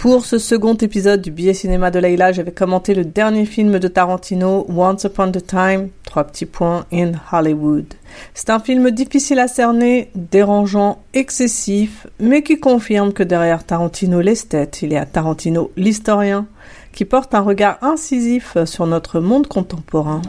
Pour 0.00 0.24
ce 0.24 0.38
second 0.38 0.74
épisode 0.76 1.20
du 1.20 1.30
billet 1.30 1.52
cinéma 1.52 1.90
de 1.90 1.98
Leila, 1.98 2.32
j'avais 2.32 2.52
commenté 2.52 2.94
le 2.94 3.04
dernier 3.04 3.44
film 3.44 3.78
de 3.78 3.86
Tarantino, 3.86 4.66
Once 4.74 5.04
Upon 5.04 5.30
a 5.30 5.40
Time, 5.42 5.90
trois 6.04 6.24
petits 6.24 6.46
points, 6.46 6.86
in 6.90 7.12
Hollywood. 7.30 7.84
C'est 8.32 8.48
un 8.48 8.60
film 8.60 8.90
difficile 8.92 9.38
à 9.38 9.46
cerner, 9.46 10.10
dérangeant, 10.14 11.02
excessif, 11.12 12.06
mais 12.18 12.42
qui 12.42 12.58
confirme 12.58 13.12
que 13.12 13.22
derrière 13.22 13.62
Tarantino 13.62 14.22
l'esthète, 14.22 14.80
il 14.80 14.92
y 14.92 14.96
a 14.96 15.04
Tarantino 15.04 15.70
l'historien, 15.76 16.46
qui 16.94 17.04
porte 17.04 17.34
un 17.34 17.42
regard 17.42 17.76
incisif 17.82 18.56
sur 18.64 18.86
notre 18.86 19.20
monde 19.20 19.48
contemporain. 19.48 20.22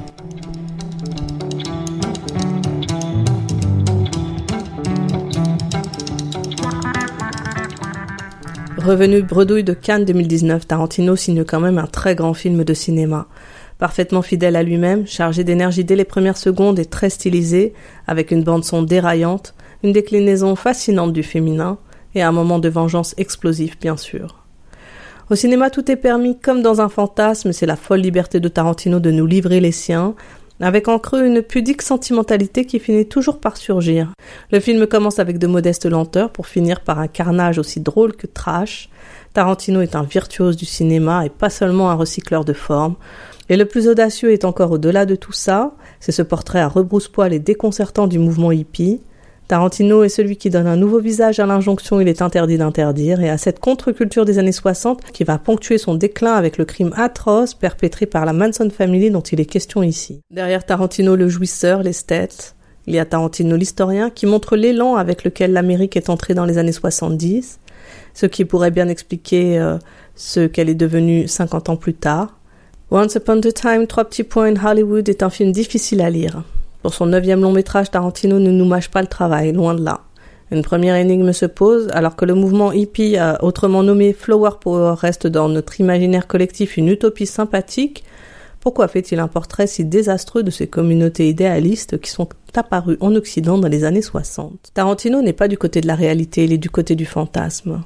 Revenu 8.81 9.21
bredouille 9.21 9.63
de 9.63 9.73
Cannes 9.73 10.05
2019, 10.05 10.65
Tarantino 10.65 11.15
signe 11.15 11.43
quand 11.43 11.59
même 11.59 11.77
un 11.77 11.85
très 11.85 12.15
grand 12.15 12.33
film 12.33 12.63
de 12.63 12.73
cinéma. 12.73 13.27
Parfaitement 13.77 14.23
fidèle 14.23 14.55
à 14.55 14.63
lui-même, 14.63 15.05
chargé 15.05 15.43
d'énergie 15.43 15.83
dès 15.83 15.95
les 15.95 16.03
premières 16.03 16.37
secondes 16.37 16.79
et 16.79 16.85
très 16.85 17.11
stylisé, 17.11 17.73
avec 18.07 18.31
une 18.31 18.43
bande-son 18.43 18.81
déraillante, 18.81 19.53
une 19.83 19.91
déclinaison 19.91 20.55
fascinante 20.55 21.13
du 21.13 21.21
féminin, 21.21 21.77
et 22.15 22.23
un 22.23 22.31
moment 22.31 22.57
de 22.57 22.69
vengeance 22.69 23.13
explosif, 23.17 23.79
bien 23.79 23.97
sûr. 23.97 24.43
Au 25.29 25.35
cinéma, 25.35 25.69
tout 25.69 25.91
est 25.91 25.95
permis 25.95 26.39
comme 26.39 26.63
dans 26.63 26.81
un 26.81 26.89
fantasme, 26.89 27.51
c'est 27.51 27.67
la 27.67 27.75
folle 27.75 28.01
liberté 28.01 28.39
de 28.39 28.47
Tarantino 28.47 28.99
de 28.99 29.11
nous 29.11 29.27
livrer 29.27 29.59
les 29.59 29.71
siens, 29.71 30.15
avec 30.61 30.87
en 30.87 30.99
creux 30.99 31.25
une 31.25 31.41
pudique 31.41 31.81
sentimentalité 31.81 32.65
qui 32.65 32.79
finit 32.79 33.07
toujours 33.07 33.39
par 33.39 33.57
surgir. 33.57 34.09
Le 34.51 34.59
film 34.59 34.87
commence 34.87 35.19
avec 35.19 35.37
de 35.37 35.47
modestes 35.47 35.85
lenteurs 35.85 36.31
pour 36.31 36.47
finir 36.47 36.81
par 36.81 36.99
un 36.99 37.07
carnage 37.07 37.57
aussi 37.57 37.79
drôle 37.79 38.15
que 38.15 38.27
trash. 38.27 38.89
Tarantino 39.33 39.81
est 39.81 39.95
un 39.95 40.03
virtuose 40.03 40.57
du 40.57 40.65
cinéma 40.65 41.25
et 41.25 41.29
pas 41.29 41.49
seulement 41.49 41.89
un 41.89 41.95
recycleur 41.95 42.45
de 42.45 42.53
formes. 42.53 42.95
Et 43.49 43.57
le 43.57 43.65
plus 43.65 43.87
audacieux 43.87 44.31
est 44.31 44.45
encore 44.45 44.71
au-delà 44.71 45.05
de 45.05 45.15
tout 45.15 45.33
ça, 45.33 45.73
c'est 45.99 46.11
ce 46.11 46.21
portrait 46.21 46.61
à 46.61 46.67
rebrousse-poil 46.67 47.33
et 47.33 47.39
déconcertant 47.39 48.07
du 48.07 48.19
mouvement 48.19 48.51
hippie, 48.51 49.01
Tarantino 49.51 50.03
est 50.03 50.07
celui 50.07 50.37
qui 50.37 50.49
donne 50.49 50.65
un 50.65 50.77
nouveau 50.77 51.01
visage 51.01 51.41
à 51.41 51.45
l'injonction 51.45 51.99
Il 51.99 52.07
est 52.07 52.21
interdit 52.21 52.57
d'interdire 52.57 53.19
et 53.19 53.29
à 53.29 53.37
cette 53.37 53.59
contre-culture 53.59 54.23
des 54.23 54.39
années 54.39 54.53
60 54.53 55.11
qui 55.11 55.25
va 55.25 55.37
ponctuer 55.39 55.77
son 55.77 55.93
déclin 55.93 56.35
avec 56.35 56.57
le 56.57 56.63
crime 56.63 56.93
atroce 56.95 57.53
perpétré 57.53 58.05
par 58.05 58.23
la 58.23 58.31
Manson 58.31 58.69
Family 58.69 59.11
dont 59.11 59.19
il 59.19 59.41
est 59.41 59.45
question 59.45 59.83
ici. 59.83 60.21
Derrière 60.31 60.65
Tarantino 60.65 61.17
le 61.17 61.27
jouisseur, 61.27 61.83
l'esthète, 61.83 62.55
il 62.87 62.95
y 62.95 62.99
a 62.99 63.03
Tarantino 63.03 63.57
l'historien 63.57 64.09
qui 64.09 64.25
montre 64.25 64.55
l'élan 64.55 64.95
avec 64.95 65.25
lequel 65.25 65.51
l'Amérique 65.51 65.97
est 65.97 66.09
entrée 66.09 66.33
dans 66.33 66.45
les 66.45 66.57
années 66.57 66.71
70, 66.71 67.59
ce 68.13 68.25
qui 68.27 68.45
pourrait 68.45 68.71
bien 68.71 68.87
expliquer 68.87 69.59
euh, 69.59 69.77
ce 70.15 70.47
qu'elle 70.47 70.69
est 70.69 70.75
devenue 70.75 71.27
50 71.27 71.67
ans 71.67 71.75
plus 71.75 71.95
tard. 71.95 72.39
Once 72.89 73.15
Upon 73.15 73.41
a 73.41 73.51
Time, 73.51 73.85
Trois 73.85 74.05
petits 74.05 74.23
points 74.23 74.55
in 74.55 74.65
Hollywood 74.65 75.09
est 75.09 75.23
un 75.23 75.29
film 75.29 75.51
difficile 75.51 75.99
à 75.99 76.09
lire. 76.09 76.41
Pour 76.81 76.93
son 76.93 77.05
neuvième 77.05 77.41
long 77.41 77.51
métrage, 77.51 77.91
Tarantino 77.91 78.39
ne 78.39 78.51
nous 78.51 78.65
mâche 78.65 78.89
pas 78.89 79.01
le 79.01 79.07
travail, 79.07 79.51
loin 79.51 79.75
de 79.75 79.83
là. 79.83 80.01
Une 80.51 80.63
première 80.63 80.95
énigme 80.95 81.31
se 81.31 81.45
pose, 81.45 81.87
alors 81.93 82.15
que 82.15 82.25
le 82.25 82.33
mouvement 82.33 82.71
hippie, 82.73 83.17
autrement 83.41 83.83
nommé 83.83 84.13
Flower 84.13 84.51
Power, 84.59 84.95
reste 84.97 85.27
dans 85.27 85.47
notre 85.47 85.79
imaginaire 85.79 86.27
collectif 86.27 86.75
une 86.77 86.89
utopie 86.89 87.25
sympathique. 87.25 88.03
Pourquoi 88.59 88.87
fait-il 88.87 89.19
un 89.19 89.27
portrait 89.27 89.65
si 89.65 89.85
désastreux 89.85 90.43
de 90.43 90.51
ces 90.51 90.67
communautés 90.67 91.29
idéalistes 91.29 91.99
qui 91.99 92.11
sont 92.11 92.27
apparues 92.53 92.97
en 92.99 93.15
Occident 93.15 93.57
dans 93.57 93.69
les 93.69 93.85
années 93.85 94.01
60 94.01 94.71
Tarantino 94.73 95.21
n'est 95.21 95.33
pas 95.33 95.47
du 95.47 95.57
côté 95.57 95.81
de 95.81 95.87
la 95.87 95.95
réalité, 95.95 96.43
il 96.43 96.53
est 96.53 96.57
du 96.57 96.69
côté 96.69 96.95
du 96.95 97.05
fantasme. 97.05 97.81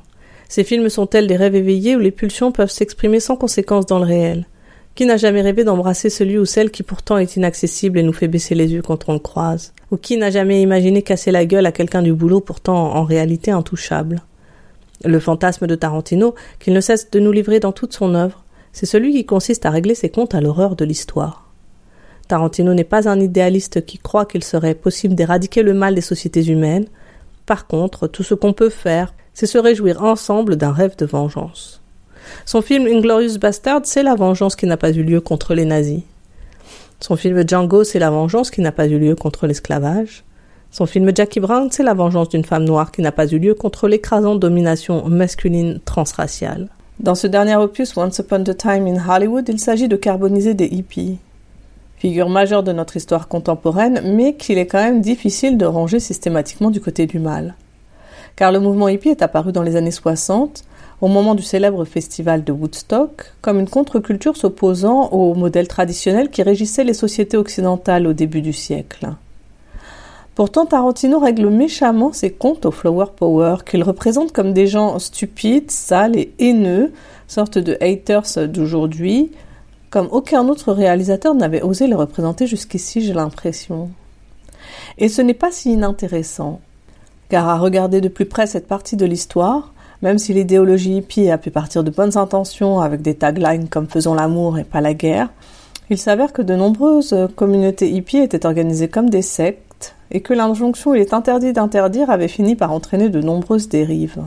Ces 0.49 0.63
films 0.63 0.89
sont 0.89 1.05
tels 1.05 1.27
des 1.27 1.37
rêves 1.37 1.55
éveillés 1.55 1.95
où 1.95 1.99
les 1.99 2.11
pulsions 2.11 2.51
peuvent 2.51 2.71
s'exprimer 2.71 3.19
sans 3.19 3.35
conséquence 3.35 3.85
dans 3.85 3.99
le 3.99 4.05
réel? 4.05 4.47
Qui 4.95 5.05
n'a 5.05 5.17
jamais 5.17 5.41
rêvé 5.41 5.65
d'embrasser 5.65 6.09
celui 6.09 6.37
ou 6.37 6.45
celle 6.45 6.71
qui 6.71 6.81
pourtant 6.81 7.17
est 7.17 7.35
inaccessible 7.35 7.99
et 7.99 8.03
nous 8.03 8.13
fait 8.13 8.29
baisser 8.29 8.55
les 8.55 8.71
yeux 8.71 8.81
quand 8.81 9.09
on 9.09 9.13
le 9.13 9.19
croise? 9.19 9.73
Ou 9.91 9.97
qui 9.97 10.15
n'a 10.15 10.31
jamais 10.31 10.61
imaginé 10.61 11.01
casser 11.01 11.31
la 11.31 11.45
gueule 11.45 11.65
à 11.65 11.73
quelqu'un 11.73 12.01
du 12.01 12.13
boulot 12.13 12.39
pourtant 12.39 12.95
en 12.95 13.03
réalité 13.03 13.51
intouchable? 13.51 14.21
Le 15.03 15.19
fantasme 15.19 15.67
de 15.67 15.75
Tarantino, 15.75 16.33
qu'il 16.59 16.73
ne 16.73 16.79
cesse 16.79 17.11
de 17.11 17.19
nous 17.19 17.33
livrer 17.33 17.59
dans 17.59 17.73
toute 17.73 17.91
son 17.91 18.15
œuvre, 18.15 18.45
c'est 18.71 18.85
celui 18.85 19.11
qui 19.11 19.25
consiste 19.25 19.65
à 19.65 19.69
régler 19.69 19.95
ses 19.95 20.07
comptes 20.07 20.33
à 20.33 20.39
l'horreur 20.39 20.77
de 20.77 20.85
l'histoire. 20.85 21.51
Tarantino 22.29 22.73
n'est 22.73 22.85
pas 22.85 23.09
un 23.09 23.19
idéaliste 23.19 23.85
qui 23.85 23.97
croit 23.97 24.25
qu'il 24.25 24.45
serait 24.45 24.75
possible 24.75 25.13
d'éradiquer 25.13 25.61
le 25.61 25.73
mal 25.73 25.93
des 25.93 26.01
sociétés 26.01 26.45
humaines. 26.45 26.87
Par 27.45 27.67
contre, 27.67 28.07
tout 28.07 28.23
ce 28.23 28.33
qu'on 28.33 28.53
peut 28.53 28.69
faire, 28.69 29.13
c'est 29.33 29.45
se 29.45 29.57
réjouir 29.57 30.03
ensemble 30.03 30.55
d'un 30.55 30.71
rêve 30.71 30.95
de 30.95 31.05
vengeance. 31.05 31.81
Son 32.45 32.61
film 32.61 32.87
Inglorious 32.87 33.37
Bastard, 33.39 33.81
c'est 33.83 34.03
la 34.03 34.15
vengeance 34.15 34.55
qui 34.55 34.65
n'a 34.65 34.77
pas 34.77 34.91
eu 34.91 35.03
lieu 35.03 35.21
contre 35.21 35.53
les 35.53 35.65
nazis. 35.65 36.01
Son 36.99 37.15
film 37.15 37.47
Django, 37.47 37.83
c'est 37.83 37.99
la 37.99 38.09
vengeance 38.09 38.51
qui 38.51 38.61
n'a 38.61 38.71
pas 38.71 38.87
eu 38.87 38.97
lieu 38.97 39.15
contre 39.15 39.47
l'esclavage. 39.47 40.23
Son 40.71 40.85
film 40.85 41.11
Jackie 41.15 41.39
Brown, 41.39 41.69
c'est 41.71 41.83
la 41.83 41.93
vengeance 41.93 42.29
d'une 42.29 42.43
femme 42.43 42.65
noire 42.65 42.91
qui 42.91 43.01
n'a 43.01 43.11
pas 43.11 43.27
eu 43.27 43.39
lieu 43.39 43.53
contre 43.53 43.87
l'écrasante 43.87 44.39
domination 44.39 45.07
masculine 45.07 45.79
transraciale. 45.85 46.69
Dans 46.99 47.15
ce 47.15 47.27
dernier 47.27 47.55
opus, 47.57 47.95
Once 47.97 48.19
Upon 48.19 48.43
a 48.43 48.53
Time 48.53 48.87
in 48.87 48.97
Hollywood, 49.07 49.47
il 49.49 49.59
s'agit 49.59 49.87
de 49.87 49.95
carboniser 49.95 50.53
des 50.53 50.65
hippies. 50.65 51.17
Figure 51.97 52.29
majeure 52.29 52.63
de 52.63 52.71
notre 52.71 52.97
histoire 52.97 53.27
contemporaine, 53.27 54.01
mais 54.15 54.35
qu'il 54.35 54.57
est 54.57 54.67
quand 54.67 54.83
même 54.83 55.01
difficile 55.01 55.57
de 55.57 55.65
ranger 55.65 55.99
systématiquement 55.99 56.71
du 56.71 56.81
côté 56.81 57.05
du 57.05 57.19
mal. 57.19 57.55
Car 58.35 58.51
le 58.51 58.59
mouvement 58.59 58.89
hippie 58.89 59.09
est 59.09 59.21
apparu 59.21 59.51
dans 59.51 59.63
les 59.63 59.75
années 59.75 59.91
60, 59.91 60.63
au 61.01 61.07
moment 61.07 61.35
du 61.35 61.43
célèbre 61.43 61.85
festival 61.85 62.43
de 62.43 62.51
Woodstock 62.51 63.33
comme 63.41 63.59
une 63.59 63.69
contre-culture 63.69 64.37
s'opposant 64.37 65.09
au 65.09 65.33
modèle 65.33 65.67
traditionnel 65.67 66.29
qui 66.29 66.43
régissait 66.43 66.83
les 66.83 66.93
sociétés 66.93 67.37
occidentales 67.37 68.07
au 68.07 68.13
début 68.13 68.41
du 68.41 68.53
siècle. 68.53 69.09
Pourtant, 70.35 70.65
Tarantino 70.65 71.19
règle 71.19 71.49
méchamment 71.49 72.11
ses 72.11 72.31
comptes 72.31 72.65
au 72.65 72.71
Flower 72.71 73.05
Power, 73.15 73.57
qu'il 73.65 73.83
représente 73.83 74.33
comme 74.33 74.51
des 74.51 74.67
gens 74.67 74.99
stupides, 74.99 75.71
sales 75.71 76.17
et 76.17 76.33
haineux, 76.39 76.91
sorte 77.27 77.57
de 77.57 77.77
haters 77.79 78.47
d'aujourd'hui, 78.49 79.31
comme 79.89 80.09
aucun 80.11 80.49
autre 80.49 80.73
réalisateur 80.73 81.35
n'avait 81.35 81.61
osé 81.61 81.87
les 81.87 81.95
représenter 81.95 82.47
jusqu'ici, 82.47 83.01
j'ai 83.01 83.13
l'impression. 83.13 83.89
Et 84.97 85.07
ce 85.07 85.21
n'est 85.21 85.33
pas 85.33 85.51
si 85.51 85.71
inintéressant, 85.71 86.59
car 87.29 87.47
à 87.47 87.57
regarder 87.57 88.01
de 88.01 88.09
plus 88.09 88.25
près 88.25 88.45
cette 88.45 88.67
partie 88.67 88.97
de 88.97 89.05
l'histoire, 89.05 89.73
même 90.01 90.17
si 90.17 90.33
l'idéologie 90.33 90.97
hippie 90.97 91.29
a 91.29 91.37
pu 91.37 91.51
partir 91.51 91.83
de 91.83 91.91
bonnes 91.91 92.17
intentions 92.17 92.79
avec 92.79 93.01
des 93.01 93.15
taglines 93.15 93.67
comme 93.69 93.87
Faisons 93.87 94.13
l'amour 94.13 94.57
et 94.57 94.63
pas 94.63 94.81
la 94.81 94.93
guerre, 94.93 95.29
il 95.89 95.97
s'avère 95.97 96.33
que 96.33 96.41
de 96.41 96.55
nombreuses 96.55 97.15
communautés 97.35 97.91
hippies 97.91 98.17
étaient 98.17 98.45
organisées 98.45 98.87
comme 98.87 99.09
des 99.09 99.21
sectes 99.21 99.95
et 100.11 100.21
que 100.21 100.33
l'injonction 100.33 100.93
Il 100.93 101.01
est 101.01 101.13
interdit 101.13 101.53
d'interdire 101.53 102.09
avait 102.09 102.27
fini 102.27 102.55
par 102.55 102.71
entraîner 102.71 103.09
de 103.09 103.21
nombreuses 103.21 103.69
dérives. 103.69 104.23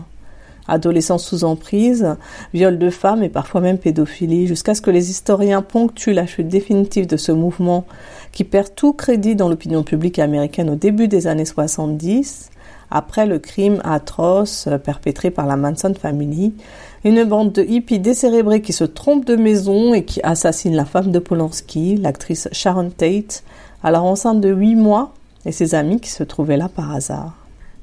Adolescence 0.68 1.24
sous 1.24 1.44
emprise, 1.44 2.16
viol 2.52 2.78
de 2.78 2.90
femmes 2.90 3.22
et 3.22 3.30
parfois 3.30 3.62
même 3.62 3.78
pédophilie, 3.78 4.46
jusqu'à 4.46 4.74
ce 4.74 4.82
que 4.82 4.90
les 4.90 5.10
historiens 5.10 5.62
ponctuent 5.62 6.12
la 6.12 6.26
chute 6.26 6.48
définitive 6.48 7.06
de 7.06 7.16
ce 7.16 7.32
mouvement 7.32 7.86
qui 8.32 8.44
perd 8.44 8.74
tout 8.74 8.92
crédit 8.92 9.34
dans 9.34 9.48
l'opinion 9.48 9.82
publique 9.82 10.18
américaine 10.18 10.68
au 10.68 10.74
début 10.74 11.08
des 11.08 11.26
années 11.26 11.46
70 11.46 12.50
après 12.90 13.26
le 13.26 13.38
crime 13.38 13.80
atroce 13.84 14.68
perpétré 14.84 15.30
par 15.30 15.46
la 15.46 15.56
Manson 15.56 15.94
Family, 15.94 16.54
une 17.04 17.24
bande 17.24 17.52
de 17.52 17.62
hippies 17.62 17.98
décérébrés 17.98 18.62
qui 18.62 18.72
se 18.72 18.84
trompent 18.84 19.24
de 19.24 19.36
maison 19.36 19.94
et 19.94 20.04
qui 20.04 20.20
assassinent 20.22 20.76
la 20.76 20.84
femme 20.84 21.12
de 21.12 21.18
Polanski, 21.18 21.96
l'actrice 21.96 22.48
Sharon 22.52 22.90
Tate, 22.90 23.44
alors 23.82 24.04
enceinte 24.04 24.40
de 24.40 24.50
huit 24.50 24.74
mois, 24.74 25.12
et 25.46 25.52
ses 25.52 25.74
amis 25.74 26.00
qui 26.00 26.10
se 26.10 26.24
trouvaient 26.24 26.56
là 26.56 26.68
par 26.68 26.92
hasard. 26.92 27.34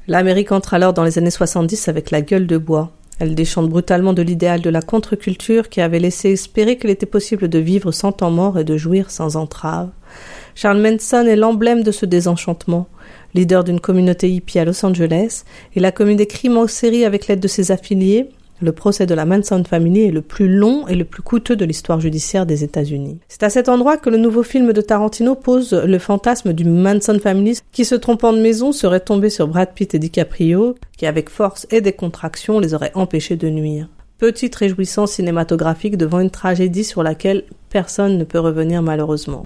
L'Amérique 0.07 0.51
entre 0.51 0.73
alors 0.73 0.93
dans 0.93 1.03
les 1.03 1.17
années 1.17 1.31
70 1.31 1.87
avec 1.87 2.11
la 2.11 2.21
gueule 2.21 2.45
de 2.45 2.57
bois. 2.57 2.91
Elle 3.19 3.35
déchante 3.35 3.69
brutalement 3.69 4.13
de 4.13 4.21
l'idéal 4.21 4.61
de 4.61 4.69
la 4.69 4.81
contre-culture 4.81 5.69
qui 5.69 5.81
avait 5.81 5.99
laissé 5.99 6.31
espérer 6.31 6.77
qu'il 6.77 6.89
était 6.89 7.05
possible 7.05 7.47
de 7.47 7.59
vivre 7.59 7.91
sans 7.91 8.11
temps 8.11 8.31
mort 8.31 8.59
et 8.59 8.63
de 8.63 8.77
jouir 8.77 9.09
sans 9.09 9.37
entrave. 9.37 9.89
Charles 10.53 10.81
Manson 10.81 11.25
est 11.25 11.35
l'emblème 11.35 11.83
de 11.83 11.91
ce 11.91 12.05
désenchantement 12.05 12.87
leader 13.35 13.63
d'une 13.63 13.81
communauté 13.81 14.31
hippie 14.31 14.59
à 14.59 14.65
Los 14.65 14.83
Angeles, 14.83 15.43
il 15.75 15.85
a 15.85 15.91
commis 15.91 16.15
des 16.15 16.25
crimes 16.25 16.57
en 16.57 16.67
série 16.67 17.05
avec 17.05 17.27
l'aide 17.27 17.41
de 17.41 17.47
ses 17.47 17.71
affiliés. 17.71 18.29
Le 18.61 18.71
procès 18.71 19.05
de 19.05 19.13
la 19.13 19.25
Manson 19.25 19.63
Family 19.65 20.03
est 20.03 20.11
le 20.11 20.21
plus 20.21 20.47
long 20.47 20.87
et 20.87 20.95
le 20.95 21.03
plus 21.03 21.21
coûteux 21.21 21.57
de 21.57 21.65
l'histoire 21.65 21.99
judiciaire 21.99 22.45
des 22.45 22.63
États-Unis. 22.63 23.19
C'est 23.27 23.43
à 23.43 23.49
cet 23.49 23.67
endroit 23.67 23.97
que 23.97 24.09
le 24.09 24.17
nouveau 24.17 24.43
film 24.43 24.71
de 24.71 24.81
Tarantino 24.81 25.35
pose 25.35 25.73
le 25.73 25.99
fantasme 25.99 26.53
du 26.53 26.63
Manson 26.63 27.19
Family 27.21 27.59
qui, 27.73 27.83
se 27.83 27.95
trompant 27.95 28.31
de 28.31 28.39
maison, 28.39 28.71
serait 28.71 29.01
tombé 29.01 29.29
sur 29.29 29.49
Brad 29.49 29.73
Pitt 29.73 29.93
et 29.93 29.99
DiCaprio, 29.99 30.75
qui 30.97 31.05
avec 31.05 31.29
force 31.29 31.67
et 31.69 31.81
des 31.81 31.93
contractions 31.93 32.59
les 32.59 32.73
auraient 32.73 32.93
empêchés 32.95 33.35
de 33.35 33.49
nuire. 33.49 33.89
Petite 34.17 34.55
réjouissance 34.55 35.11
cinématographique 35.11 35.97
devant 35.97 36.21
une 36.21 36.29
tragédie 36.29 36.85
sur 36.85 37.03
laquelle 37.03 37.43
personne 37.69 38.17
ne 38.17 38.23
peut 38.23 38.39
revenir 38.39 38.81
malheureusement. 38.81 39.45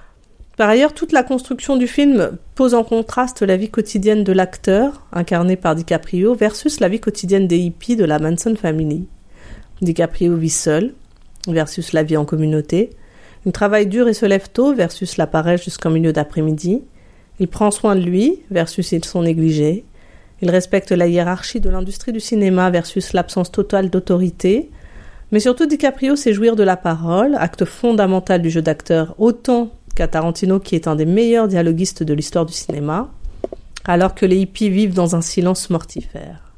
Par 0.60 0.68
ailleurs, 0.68 0.92
toute 0.92 1.12
la 1.12 1.22
construction 1.22 1.78
du 1.78 1.86
film 1.86 2.36
pose 2.54 2.74
en 2.74 2.84
contraste 2.84 3.40
la 3.40 3.56
vie 3.56 3.70
quotidienne 3.70 4.24
de 4.24 4.32
l'acteur, 4.34 5.06
incarné 5.10 5.56
par 5.56 5.74
DiCaprio, 5.74 6.34
versus 6.34 6.80
la 6.80 6.90
vie 6.90 7.00
quotidienne 7.00 7.46
des 7.46 7.56
hippies 7.56 7.96
de 7.96 8.04
la 8.04 8.18
Manson 8.18 8.54
Family. 8.54 9.08
DiCaprio 9.80 10.36
vit 10.36 10.50
seul, 10.50 10.92
versus 11.48 11.94
la 11.94 12.02
vie 12.02 12.18
en 12.18 12.26
communauté. 12.26 12.90
Il 13.46 13.52
travaille 13.52 13.86
dur 13.86 14.06
et 14.06 14.12
se 14.12 14.26
lève 14.26 14.50
tôt, 14.52 14.74
versus 14.74 15.16
la 15.16 15.26
paresse 15.26 15.64
jusqu'en 15.64 15.88
milieu 15.88 16.12
d'après-midi. 16.12 16.82
Il 17.38 17.48
prend 17.48 17.70
soin 17.70 17.96
de 17.96 18.02
lui, 18.02 18.42
versus 18.50 18.92
ils 18.92 19.02
sont 19.02 19.22
négligés. 19.22 19.86
Il 20.42 20.50
respecte 20.50 20.92
la 20.92 21.06
hiérarchie 21.06 21.60
de 21.60 21.70
l'industrie 21.70 22.12
du 22.12 22.20
cinéma, 22.20 22.68
versus 22.68 23.14
l'absence 23.14 23.50
totale 23.50 23.88
d'autorité. 23.88 24.68
Mais 25.32 25.40
surtout, 25.40 25.64
DiCaprio 25.64 26.16
sait 26.16 26.34
jouir 26.34 26.54
de 26.54 26.64
la 26.64 26.76
parole, 26.76 27.34
acte 27.36 27.64
fondamental 27.64 28.42
du 28.42 28.50
jeu 28.50 28.60
d'acteur, 28.60 29.14
autant 29.16 29.70
Tarantino, 30.08 30.60
qui 30.60 30.74
est 30.74 30.88
un 30.88 30.96
des 30.96 31.06
meilleurs 31.06 31.48
dialoguistes 31.48 32.02
de 32.02 32.14
l'histoire 32.14 32.46
du 32.46 32.52
cinéma, 32.52 33.10
alors 33.84 34.14
que 34.14 34.26
les 34.26 34.36
hippies 34.36 34.70
vivent 34.70 34.94
dans 34.94 35.16
un 35.16 35.20
silence 35.20 35.70
mortifère. 35.70 36.52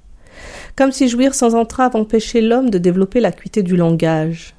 Comme 0.77 0.93
si 0.93 1.09
jouir 1.09 1.35
sans 1.35 1.55
entrave 1.55 1.97
empêchait 1.97 2.41
l'homme 2.41 2.71
de 2.71 2.79
développer 2.79 3.21
l'acuité 3.21 3.62
du 3.62 3.77
langage. 3.77 4.55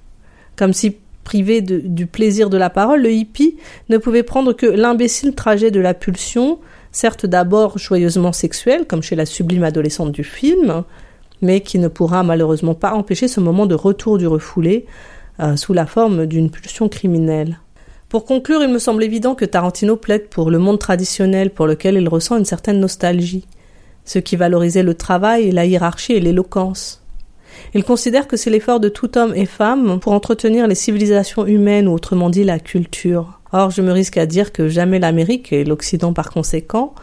Comme 0.55 0.73
si, 0.73 0.97
privé 1.23 1.61
du 1.61 2.05
plaisir 2.05 2.49
de 2.49 2.57
la 2.57 2.69
parole, 2.69 3.01
le 3.01 3.11
hippie 3.11 3.57
ne 3.89 3.97
pouvait 3.97 4.23
prendre 4.23 4.53
que 4.53 4.65
l'imbécile 4.65 5.33
trajet 5.33 5.71
de 5.71 5.79
la 5.79 5.93
pulsion, 5.93 6.59
certes 6.91 7.25
d'abord 7.25 7.77
joyeusement 7.77 8.31
sexuel, 8.31 8.85
comme 8.87 9.01
chez 9.01 9.15
la 9.15 9.25
sublime 9.25 9.63
adolescente 9.63 10.11
du 10.11 10.23
film, 10.23 10.83
mais 11.41 11.61
qui 11.61 11.79
ne 11.79 11.87
pourra 11.87 12.23
malheureusement 12.23 12.75
pas 12.75 12.93
empêcher 12.93 13.27
ce 13.27 13.39
moment 13.39 13.65
de 13.65 13.75
retour 13.75 14.17
du 14.17 14.27
refoulé 14.27 14.85
euh, 15.39 15.55
sous 15.55 15.73
la 15.73 15.85
forme 15.85 16.25
d'une 16.25 16.51
pulsion 16.51 16.89
criminelle. 16.89 17.59
Pour 18.13 18.25
conclure, 18.25 18.61
il 18.61 18.69
me 18.69 18.77
semble 18.77 19.03
évident 19.03 19.33
que 19.33 19.43
Tarantino 19.43 19.95
plaide 19.95 20.27
pour 20.27 20.51
le 20.51 20.59
monde 20.59 20.77
traditionnel 20.77 21.49
pour 21.49 21.65
lequel 21.65 21.95
il 21.95 22.07
ressent 22.07 22.37
une 22.37 22.45
certaine 22.45 22.79
nostalgie, 22.79 23.47
ce 24.05 24.19
qui 24.19 24.35
valorisait 24.35 24.83
le 24.83 24.93
travail, 24.93 25.49
la 25.49 25.65
hiérarchie 25.65 26.13
et 26.13 26.19
l'éloquence. 26.19 27.03
Il 27.73 27.83
considère 27.83 28.27
que 28.27 28.37
c'est 28.37 28.51
l'effort 28.51 28.79
de 28.79 28.89
tout 28.89 29.17
homme 29.17 29.33
et 29.35 29.47
femme 29.47 29.99
pour 29.99 30.11
entretenir 30.11 30.67
les 30.67 30.75
civilisations 30.75 31.47
humaines 31.47 31.87
ou 31.87 31.93
autrement 31.93 32.29
dit 32.29 32.43
la 32.43 32.59
culture. 32.59 33.39
Or, 33.51 33.71
je 33.71 33.81
me 33.81 33.91
risque 33.91 34.17
à 34.17 34.27
dire 34.27 34.51
que 34.51 34.67
jamais 34.67 34.99
l'Amérique, 34.99 35.51
et 35.51 35.63
l'Occident 35.63 36.13
par 36.13 36.29
conséquent, 36.29 36.93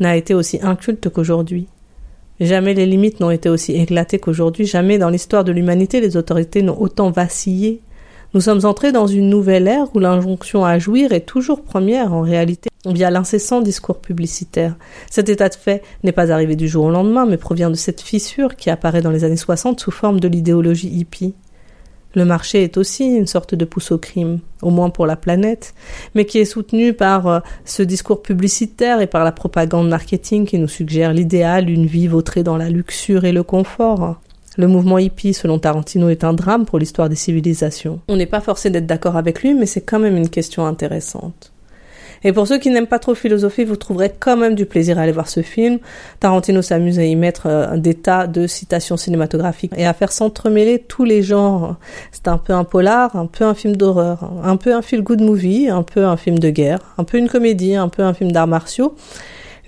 n'a 0.00 0.18
été 0.18 0.34
aussi 0.34 0.58
inculte 0.62 1.08
qu'aujourd'hui. 1.08 1.66
Jamais 2.40 2.74
les 2.74 2.84
limites 2.84 3.20
n'ont 3.20 3.30
été 3.30 3.48
aussi 3.48 3.72
éclatées 3.72 4.18
qu'aujourd'hui, 4.18 4.66
jamais 4.66 4.98
dans 4.98 5.08
l'histoire 5.08 5.44
de 5.44 5.52
l'humanité 5.52 6.02
les 6.02 6.18
autorités 6.18 6.60
n'ont 6.60 6.78
autant 6.78 7.10
vacillé 7.10 7.80
nous 8.34 8.42
sommes 8.42 8.66
entrés 8.66 8.92
dans 8.92 9.06
une 9.06 9.30
nouvelle 9.30 9.66
ère 9.66 9.86
où 9.94 10.00
l'injonction 10.00 10.64
à 10.64 10.78
jouir 10.78 11.12
est 11.12 11.26
toujours 11.26 11.62
première 11.62 12.12
en 12.12 12.20
réalité 12.20 12.68
via 12.84 13.10
l'incessant 13.10 13.62
discours 13.62 14.00
publicitaire. 14.00 14.76
Cet 15.10 15.30
état 15.30 15.48
de 15.48 15.54
fait 15.54 15.82
n'est 16.04 16.12
pas 16.12 16.30
arrivé 16.30 16.54
du 16.54 16.68
jour 16.68 16.84
au 16.84 16.90
lendemain, 16.90 17.24
mais 17.24 17.38
provient 17.38 17.70
de 17.70 17.74
cette 17.74 18.02
fissure 18.02 18.56
qui 18.56 18.68
apparaît 18.68 19.00
dans 19.00 19.10
les 19.10 19.24
années 19.24 19.36
60 19.36 19.80
sous 19.80 19.90
forme 19.90 20.20
de 20.20 20.28
l'idéologie 20.28 20.88
hippie. 20.88 21.34
Le 22.14 22.24
marché 22.24 22.62
est 22.62 22.76
aussi 22.76 23.04
une 23.04 23.26
sorte 23.26 23.54
de 23.54 23.64
pousse 23.64 23.92
au 23.92 23.98
crime, 23.98 24.40
au 24.62 24.70
moins 24.70 24.90
pour 24.90 25.06
la 25.06 25.16
planète, 25.16 25.74
mais 26.14 26.24
qui 26.24 26.38
est 26.38 26.46
soutenu 26.46 26.94
par 26.94 27.26
euh, 27.26 27.40
ce 27.64 27.82
discours 27.82 28.22
publicitaire 28.22 29.00
et 29.00 29.06
par 29.06 29.24
la 29.24 29.32
propagande 29.32 29.88
marketing 29.88 30.46
qui 30.46 30.58
nous 30.58 30.68
suggère 30.68 31.12
l'idéal 31.12 31.66
d'une 31.66 31.86
vie 31.86 32.08
vautrée 32.08 32.42
dans 32.42 32.56
la 32.56 32.70
luxure 32.70 33.24
et 33.24 33.32
le 33.32 33.42
confort. 33.42 34.18
Le 34.58 34.66
mouvement 34.66 34.98
hippie, 34.98 35.34
selon 35.34 35.60
Tarantino, 35.60 36.08
est 36.08 36.24
un 36.24 36.32
drame 36.32 36.66
pour 36.66 36.80
l'histoire 36.80 37.08
des 37.08 37.14
civilisations. 37.14 38.00
On 38.08 38.16
n'est 38.16 38.26
pas 38.26 38.40
forcé 38.40 38.70
d'être 38.70 38.86
d'accord 38.86 39.16
avec 39.16 39.40
lui, 39.42 39.54
mais 39.54 39.66
c'est 39.66 39.82
quand 39.82 40.00
même 40.00 40.16
une 40.16 40.28
question 40.28 40.66
intéressante. 40.66 41.52
Et 42.24 42.32
pour 42.32 42.48
ceux 42.48 42.58
qui 42.58 42.70
n'aiment 42.70 42.88
pas 42.88 42.98
trop 42.98 43.14
philosopher, 43.14 43.64
vous 43.64 43.76
trouverez 43.76 44.12
quand 44.18 44.36
même 44.36 44.56
du 44.56 44.66
plaisir 44.66 44.98
à 44.98 45.02
aller 45.02 45.12
voir 45.12 45.28
ce 45.28 45.42
film. 45.42 45.78
Tarantino 46.18 46.60
s'amuse 46.60 46.98
à 46.98 47.04
y 47.04 47.14
mettre 47.14 47.46
euh, 47.46 47.76
des 47.76 47.94
tas 47.94 48.26
de 48.26 48.48
citations 48.48 48.96
cinématographiques 48.96 49.70
et 49.76 49.86
à 49.86 49.92
faire 49.94 50.10
s'entremêler 50.10 50.80
tous 50.80 51.04
les 51.04 51.22
genres. 51.22 51.76
C'est 52.10 52.26
un 52.26 52.38
peu 52.38 52.52
un 52.52 52.64
polar, 52.64 53.14
un 53.14 53.26
peu 53.26 53.44
un 53.44 53.54
film 53.54 53.76
d'horreur, 53.76 54.28
un 54.42 54.56
peu 54.56 54.74
un 54.74 54.82
feel-good 54.82 55.20
movie, 55.20 55.68
un 55.68 55.84
peu 55.84 56.04
un 56.04 56.16
film 56.16 56.40
de 56.40 56.50
guerre, 56.50 56.80
un 56.98 57.04
peu 57.04 57.18
une 57.18 57.28
comédie, 57.28 57.76
un 57.76 57.88
peu 57.88 58.02
un 58.02 58.12
film 58.12 58.32
d'arts 58.32 58.48
martiaux. 58.48 58.96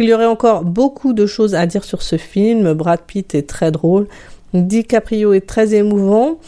Il 0.00 0.08
y 0.08 0.14
aurait 0.14 0.26
encore 0.26 0.64
beaucoup 0.64 1.12
de 1.12 1.26
choses 1.26 1.54
à 1.54 1.66
dire 1.66 1.84
sur 1.84 2.02
ce 2.02 2.16
film. 2.16 2.72
Brad 2.72 3.02
Pitt 3.06 3.36
est 3.36 3.46
très 3.48 3.70
drôle. 3.70 4.08
DiCaprio 4.54 5.32
est 5.32 5.46
très 5.46 5.74
émouvant. 5.74 6.38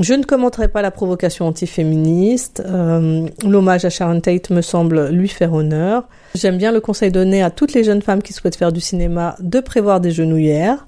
Je 0.00 0.14
ne 0.14 0.24
commenterai 0.24 0.68
pas 0.68 0.80
la 0.80 0.90
provocation 0.90 1.46
antiféministe. 1.46 2.62
Euh, 2.64 3.26
L'hommage 3.46 3.84
à 3.84 3.90
Sharon 3.90 4.20
Tate 4.20 4.48
me 4.48 4.62
semble 4.62 5.08
lui 5.10 5.28
faire 5.28 5.52
honneur. 5.52 6.04
J'aime 6.34 6.56
bien 6.56 6.72
le 6.72 6.80
conseil 6.80 7.10
donné 7.10 7.42
à 7.42 7.50
toutes 7.50 7.74
les 7.74 7.84
jeunes 7.84 8.00
femmes 8.00 8.22
qui 8.22 8.32
souhaitent 8.32 8.56
faire 8.56 8.72
du 8.72 8.80
cinéma 8.80 9.36
de 9.40 9.60
prévoir 9.60 10.00
des 10.00 10.10
genouillères. 10.10 10.86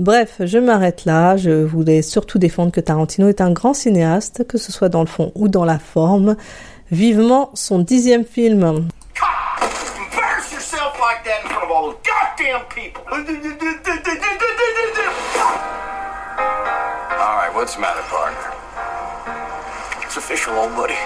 Bref, 0.00 0.40
je 0.40 0.58
m'arrête 0.58 1.04
là. 1.04 1.36
Je 1.36 1.62
voulais 1.62 2.02
surtout 2.02 2.38
défendre 2.38 2.72
que 2.72 2.80
Tarantino 2.80 3.28
est 3.28 3.40
un 3.40 3.52
grand 3.52 3.74
cinéaste, 3.74 4.44
que 4.48 4.58
ce 4.58 4.72
soit 4.72 4.88
dans 4.88 5.02
le 5.02 5.06
fond 5.06 5.30
ou 5.36 5.48
dans 5.48 5.64
la 5.64 5.78
forme. 5.78 6.36
Vivement 6.90 7.50
son 7.54 7.78
dixième 7.78 8.24
film. 8.24 8.88
What's 17.62 17.76
the 17.76 17.80
matter, 17.80 18.02
partner? 18.10 18.40
It's 20.02 20.16
official, 20.16 20.52
old 20.54 20.74
buddy. 20.74 20.98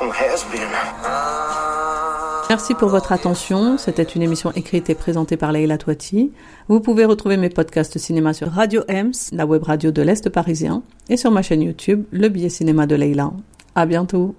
Has 0.00 0.42
been. 0.50 0.68
Merci 2.50 2.74
pour 2.74 2.88
votre 2.88 3.12
attention. 3.12 3.78
C'était 3.78 4.02
une 4.02 4.22
émission 4.22 4.50
écrite 4.56 4.90
et 4.90 4.96
présentée 4.96 5.36
par 5.36 5.52
Leila 5.52 5.78
Toiti. 5.78 6.32
Vous 6.66 6.80
pouvez 6.80 7.04
retrouver 7.04 7.36
mes 7.36 7.48
podcasts 7.48 7.96
cinéma 7.98 8.34
sur 8.34 8.50
Radio 8.50 8.82
Ems, 8.88 9.12
la 9.30 9.46
web 9.46 9.62
radio 9.62 9.92
de 9.92 10.02
l'Est 10.02 10.28
parisien, 10.30 10.82
et 11.08 11.16
sur 11.16 11.30
ma 11.30 11.42
chaîne 11.42 11.62
YouTube, 11.62 12.06
Le 12.10 12.28
Billet 12.28 12.48
Cinéma 12.48 12.88
de 12.88 12.96
Leila. 12.96 13.30
À 13.76 13.86
bientôt. 13.86 14.34